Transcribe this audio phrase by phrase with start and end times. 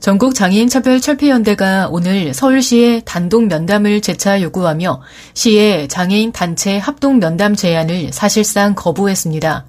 [0.00, 5.02] 전국 장애인 차별 철폐 연대가 오늘 서울시에 단독 면담을 재차 요구하며
[5.34, 9.66] 시의 장애인 단체 합동 면담 제안을 사실상 거부했습니다.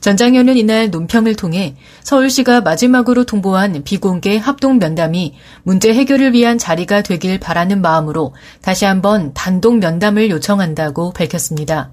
[0.00, 7.02] 전 장현은 이날 논평을 통해 서울시가 마지막으로 통보한 비공개 합동 면담이 문제 해결을 위한 자리가
[7.02, 11.90] 되길 바라는 마음으로 다시 한번 단독 면담을 요청한다고 밝혔습니다.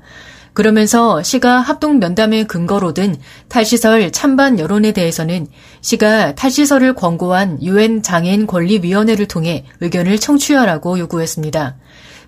[0.54, 3.16] 그러면서 시가 합동 면담의 근거로 든
[3.48, 5.48] 탈시설 찬반 여론에 대해서는
[5.82, 11.78] 시가 탈시설을 권고한 유엔 장애인 권리위원회를 통해 의견을 청취하라고 요구했습니다.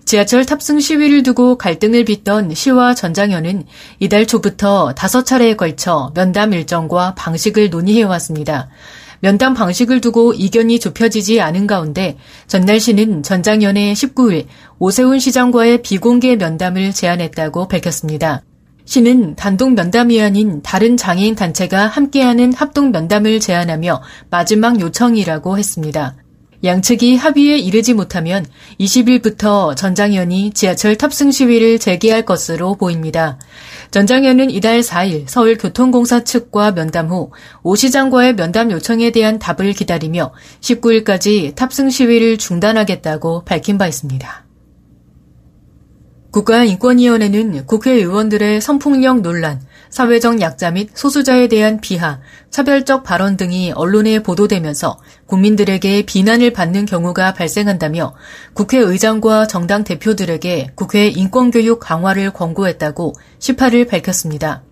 [0.04, 3.66] 지하철 탑승 시위를 두고 갈등을 빚던 시와 전장현은
[4.00, 8.68] 이달 초부터 다섯 차례에 걸쳐 면담 일정과 방식을 논의해왔습니다.
[9.22, 12.16] 면담 방식을 두고 이견이 좁혀지지 않은 가운데
[12.48, 14.46] 전날 시는 전장연회 19일
[14.80, 18.42] 오세훈 시장과의 비공개 면담을 제안했다고 밝혔습니다.
[18.84, 26.16] 시는 단독 면담이 아닌 다른 장애인 단체가 함께하는 합동 면담을 제안하며 마지막 요청이라고 했습니다.
[26.64, 28.44] 양측이 합의에 이르지 못하면
[28.80, 33.38] 20일부터 전장현이 지하철 탑승 시위를 재개할 것으로 보입니다.
[33.92, 37.30] 전장현은 이달 4일 서울교통공사 측과 면담 후
[37.62, 44.46] 오 시장과의 면담 요청에 대한 답을 기다리며 19일까지 탑승 시위를 중단하겠다고 밝힌 바 있습니다.
[46.30, 49.60] 국가인권위원회는 국회의원들의 성폭력 논란,
[49.92, 52.18] 사회적 약자 및 소수자에 대한 비하,
[52.50, 58.14] 차별적 발언 등이 언론에 보도되면서 국민들에게 비난을 받는 경우가 발생한다며
[58.54, 64.62] 국회의장과 정당 대표들에게 국회 인권교육 강화를 권고했다고 18일 밝혔습니다.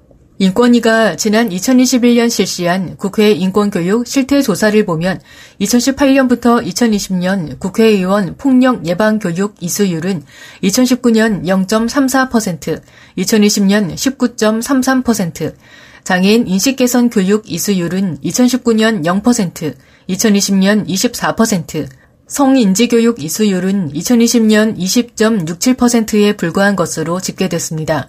[0.42, 5.20] 인권위가 지난 2021년 실시한 국회 인권교육 실태 조사를 보면
[5.60, 10.22] 2018년부터 2020년 국회의원 폭력 예방 교육 이수율은
[10.62, 12.80] 2019년 0.34%,
[13.18, 15.54] 2020년 19.33%,
[16.04, 19.74] 장애인 인식 개선 교육 이수율은 2019년 0%,
[20.08, 21.86] 2020년 24%,
[22.28, 28.08] 성인지교육 이수율은 2020년 20.67%에 불과한 것으로 집계됐습니다.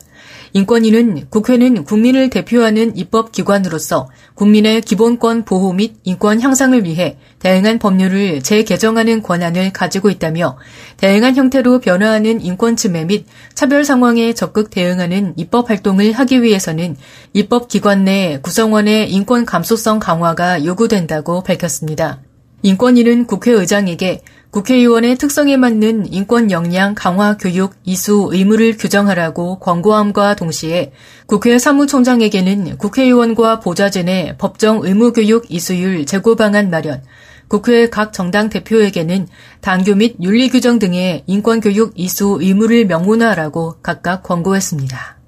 [0.53, 9.21] 인권위는 국회는 국민을 대표하는 입법기관으로서 국민의 기본권 보호 및 인권 향상을 위해 다양한 법률을 재개정하는
[9.21, 10.57] 권한을 가지고 있다며
[10.97, 16.97] 다양한 형태로 변화하는 인권 침해 및 차별 상황에 적극 대응하는 입법 활동을 하기 위해서는
[17.33, 22.19] 입법기관 내 구성원의 인권 감수성 강화가 요구된다고 밝혔습니다.
[22.63, 30.91] 인권위는 국회의장에게 국회의원의 특성에 맞는 인권 역량 강화 교육 이수 의무를 규정하라고 권고함과 동시에
[31.25, 37.01] 국회 사무총장에게는 국회의원과 보좌진 의 법정 의무 교육 이수율 제고 방안 마련,
[37.47, 39.29] 국회 각 정당 대표에게는
[39.61, 45.20] 당규 및 윤리 규정 등의 인권 교육 이수 의무를 명문화하라고 각각 권고했습니다.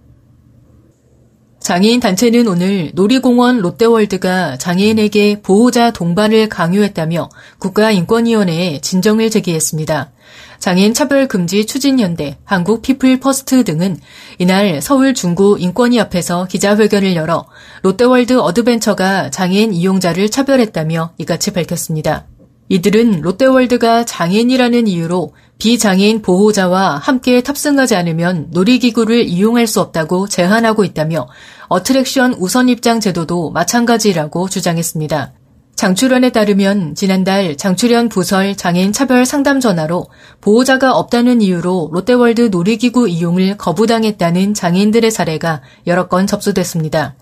[1.63, 7.29] 장애인 단체는 오늘 놀이공원 롯데월드가 장애인에게 보호자 동반을 강요했다며
[7.59, 10.12] 국가인권위원회에 진정을 제기했습니다.
[10.59, 13.97] 장애인 차별 금지 추진연대, 한국 피플 퍼스트 등은
[14.40, 17.46] 이날 서울 중구 인권위 앞에서 기자회견을 열어
[17.81, 22.28] 롯데월드 어드벤처가 장애인 이용자를 차별했다며 이같이 밝혔습니다.
[22.68, 31.28] 이들은 롯데월드가 장애인이라는 이유로 비장애인 보호자와 함께 탑승하지 않으면 놀이기구를 이용할 수 없다고 제한하고 있다며
[31.68, 35.34] 어트랙션 우선 입장 제도도 마찬가지라고 주장했습니다.
[35.75, 40.08] 장추련에 따르면 지난달 장추련 부설 장애인 차별 상담 전화로
[40.40, 47.16] 보호자가 없다는 이유로 롯데월드 놀이기구 이용을 거부당했다는 장애인들의 사례가 여러 건 접수됐습니다.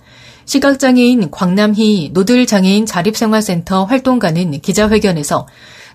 [0.46, 5.48] 시각장애인 광남희 노들장애인 자립생활센터 활동가는 기자회견에서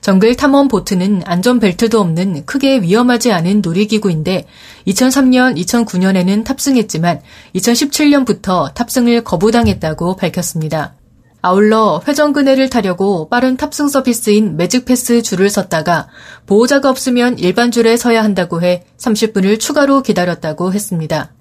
[0.07, 4.47] 정글 탐험 보트는 안전벨트도 없는 크게 위험하지 않은 놀이기구인데
[4.87, 7.23] 2003년, 2009년에는 탑승했지만
[7.57, 10.95] 2017년부터 탑승을 거부당했다고 밝혔습니다.
[11.43, 16.07] 아울러 회전그네를 타려고 빠른 탑승 서비스인 매직패스 줄을 섰다가
[16.47, 21.33] 보호자가 없으면 일반 줄에 서야 한다고 해 30분을 추가로 기다렸다고 했습니다.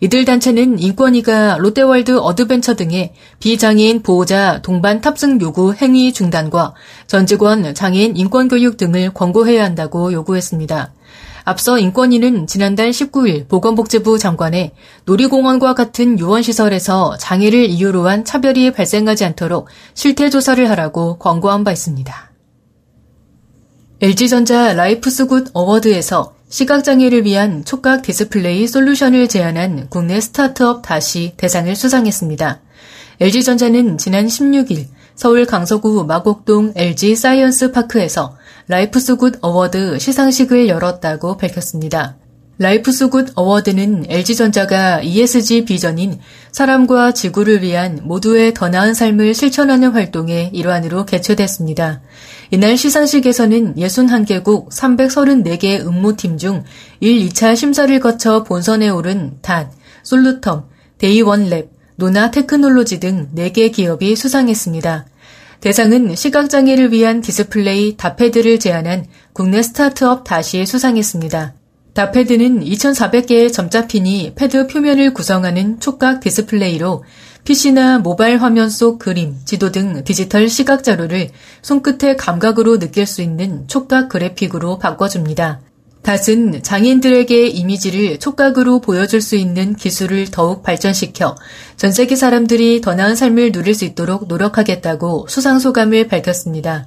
[0.00, 6.74] 이들 단체는 인권위가 롯데월드 어드벤처 등의 비장애인 보호자 동반 탑승 요구 행위 중단과
[7.08, 10.92] 전 직원 장애인 인권 교육 등을 권고해야 한다고 요구했습니다.
[11.44, 14.72] 앞서 인권위는 지난달 19일 보건복지부 장관에
[15.06, 22.32] 놀이공원과 같은 유원시설에서 장애를 이유로 한 차별이 발생하지 않도록 실태조사를 하라고 권고한 바 있습니다.
[24.00, 32.60] LG전자 라이프스굿 어워드에서 시각장애를 위한 촉각 디스플레이 솔루션을 제안한 국내 스타트업 닷이 대상을 수상했습니다.
[33.20, 38.36] LG전자는 지난 16일 서울 강서구 마곡동 LG 사이언스 파크에서
[38.68, 42.17] 라이프스 굿 어워드 시상식을 열었다고 밝혔습니다.
[42.60, 46.18] 라이프스 굿 어워드는 LG전자가 ESG 비전인
[46.50, 52.00] 사람과 지구를 위한 모두의 더 나은 삶을 실천하는 활동의 일환으로 개최됐습니다.
[52.50, 56.64] 이날 시상식에서는 61개국 334개 응모팀 중
[56.98, 59.70] 1, 2차 심사를 거쳐 본선에 오른 닷,
[60.02, 60.64] 솔루텀,
[60.98, 65.06] 데이원랩, 노나 테크놀로지 등 4개 기업이 수상했습니다.
[65.60, 71.57] 대상은 시각장애를 위한 디스플레이 닷패드를 제안한 국내 스타트업 닷이 수상했습니다.
[71.94, 77.02] 닷패드는 2,400개의 점자핀이 패드 표면을 구성하는 촉각 디스플레이로
[77.44, 81.30] PC나 모바일 화면 속 그림, 지도 등 디지털 시각 자료를
[81.62, 85.60] 손끝의 감각으로 느낄 수 있는 촉각 그래픽으로 바꿔줍니다.
[86.02, 91.36] 닷은 장애인들에게 이미지를 촉각으로 보여줄 수 있는 기술을 더욱 발전시켜
[91.76, 96.86] 전 세계 사람들이 더 나은 삶을 누릴 수 있도록 노력하겠다고 수상 소감을 밝혔습니다.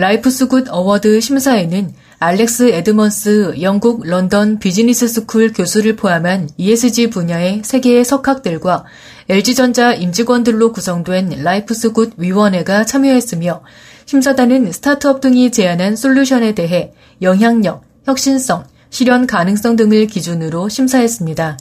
[0.00, 8.86] 라이프스굿 어워드 심사에는 알렉스 에드먼스 영국 런던 비즈니스 스쿨 교수를 포함한 ESG 분야의 세계의 석학들과
[9.28, 13.62] LG전자 임직원들로 구성된 라이프스굿 위원회가 참여했으며
[14.06, 21.58] 심사단은 스타트업 등이 제안한 솔루션에 대해 영향력, 혁신성, 실현 가능성 등을 기준으로 심사했습니다.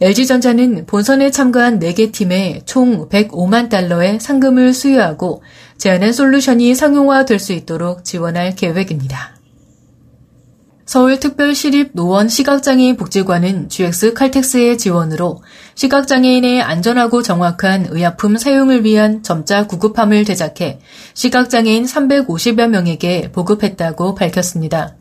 [0.00, 5.42] LG전자는 본선에 참가한 4개 팀에 총 105만 달러의 상금을 수여하고
[5.78, 9.38] 제안한 솔루션이 상용화될 수 있도록 지원할 계획입니다.
[10.86, 15.42] 서울특별시립 노원 시각장애인 복지관은 GX 칼텍스의 지원으로
[15.74, 20.80] 시각장애인의 안전하고 정확한 의약품 사용을 위한 점자 구급함을 제작해
[21.14, 24.96] 시각장애인 350여 명에게 보급했다고 밝혔습니다.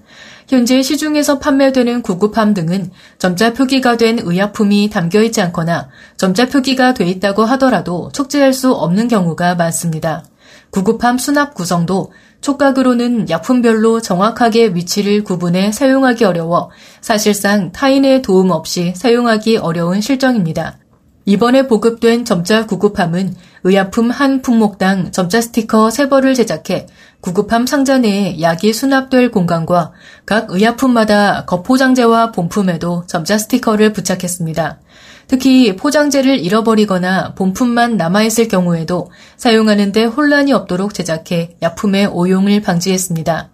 [0.47, 7.05] 현재 시중에서 판매되는 구급함 등은 점자 표기가 된 의약품이 담겨 있지 않거나 점자 표기가 돼
[7.05, 10.23] 있다고 하더라도 촉지할 수 없는 경우가 많습니다.
[10.71, 12.11] 구급함 수납 구성도
[12.41, 16.69] 촉각으로는 약품별로 정확하게 위치를 구분해 사용하기 어려워
[17.01, 20.77] 사실상 타인의 도움 없이 사용하기 어려운 실정입니다.
[21.25, 23.35] 이번에 보급된 점자 구급함은
[23.65, 26.87] 의약품 한 품목당 점자 스티커 3벌을 제작해
[27.19, 29.91] 구급함 상자 내에 약이 수납될 공간과
[30.25, 34.79] 각 의약품마다 겉포장재와 본품에도 점자 스티커를 부착했습니다.
[35.27, 43.49] 특히 포장재를 잃어버리거나 본품만 남아있을 경우에도 사용하는데 혼란이 없도록 제작해 약품의 오용을 방지했습니다.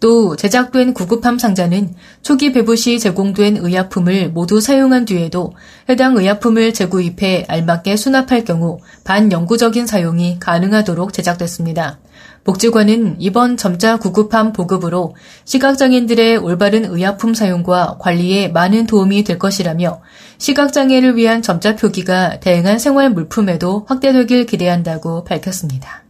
[0.00, 5.54] 또 제작된 구급함 상자는 초기 배부 시 제공된 의약품을 모두 사용한 뒤에도
[5.88, 12.00] 해당 의약품을 재구입해 알맞게 수납할 경우 반영구적인 사용이 가능하도록 제작됐습니다.
[12.44, 20.02] 복지관은 이번 점자 구급함 보급으로 시각장애인들의 올바른 의약품 사용과 관리에 많은 도움이 될 것이라며
[20.38, 26.04] 시각장애를 위한 점자 표기가 다양한 생활 물품에도 확대되길 기대한다고 밝혔습니다.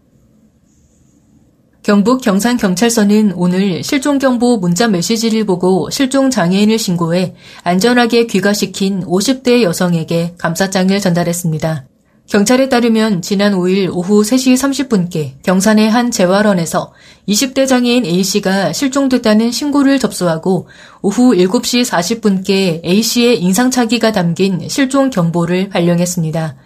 [1.85, 10.99] 경북 경산경찰서는 오늘 실종경보 문자 메시지를 보고 실종 장애인을 신고해 안전하게 귀가시킨 50대 여성에게 감사장을
[10.99, 11.85] 전달했습니다.
[12.29, 16.93] 경찰에 따르면 지난 5일 오후 3시 30분께 경산의 한 재활원에서
[17.29, 20.67] 20대 장애인 A씨가 실종됐다는 신고를 접수하고
[21.03, 26.57] 오후 7시 40분께 A씨의 인상착의가 담긴 실종 경보를 발령했습니다.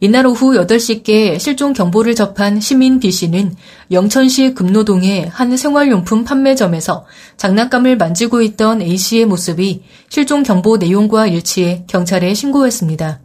[0.00, 3.54] 이날 오후 8시께 실종 경보를 접한 시민 B씨는
[3.90, 7.04] 영천시 금노동의 한 생활용품 판매점에서
[7.36, 13.23] 장난감을 만지고 있던 A씨의 모습이 실종 경보 내용과 일치해 경찰에 신고했습니다.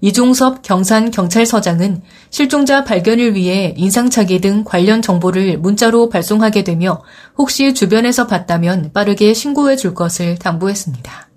[0.00, 7.02] 이종섭 경산경찰서장은 실종자 발견을 위해 인상착의 등 관련 정보를 문자로 발송하게 되며
[7.38, 11.28] 혹시 주변에서 봤다면 빠르게 신고해 줄 것을 당부했습니다.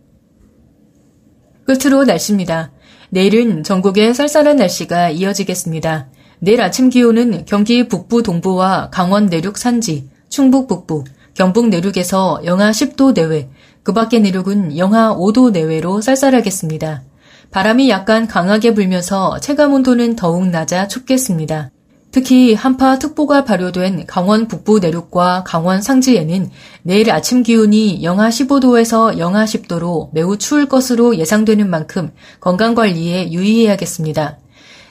[1.66, 2.72] 끝으로 날씨입니다.
[3.12, 6.10] 내일은 전국에 쌀쌀한 날씨가 이어지겠습니다.
[6.40, 13.14] 내일 아침 기온은 경기 북부 동부와 강원 내륙 산지, 충북 북부, 경북 내륙에서 영하 10도
[13.14, 13.50] 내외,
[13.84, 17.04] 그 밖의 내륙은 영하 5도 내외로 쌀쌀하겠습니다.
[17.52, 21.72] 바람이 약간 강하게 불면서 체감 온도는 더욱 낮아 춥겠습니다.
[22.12, 26.50] 특히 한파특보가 발효된 강원 북부 내륙과 강원 상지에는
[26.84, 34.40] 내일 아침 기온이 영하 15도에서 영하 10도로 매우 추울 것으로 예상되는 만큼 건강관리에 유의해야겠습니다.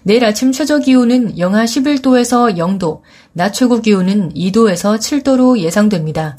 [0.04, 3.00] 내일 아침 최저 기온은 영하 11도에서 0도,
[3.32, 6.38] 낮 최고 기온은 2도에서 7도로 예상됩니다.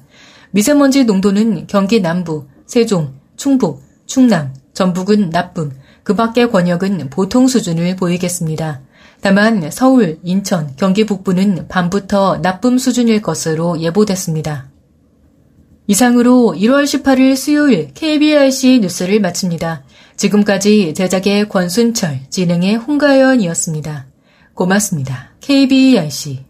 [0.51, 5.71] 미세먼지 농도는 경기 남부, 세종, 충북, 충남, 전북은 나쁨,
[6.03, 8.81] 그 밖의 권역은 보통 수준을 보이겠습니다.
[9.21, 14.69] 다만 서울, 인천, 경기 북부는 밤부터 나쁨 수준일 것으로 예보됐습니다.
[15.87, 19.83] 이상으로 1월 18일 수요일 KBRC 뉴스를 마칩니다.
[20.15, 24.05] 지금까지 제작의 권순철, 진행의 홍가연이었습니다.
[24.53, 25.31] 고맙습니다.
[25.41, 26.45] KBRC